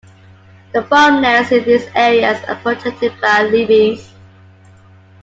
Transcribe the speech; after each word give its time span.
The 0.73 0.81
farmlands 0.85 1.51
in 1.51 1.63
these 1.63 1.85
areas 1.93 2.43
are 2.49 2.55
protected 2.55 3.13
by 3.21 3.43
levees. 3.43 4.09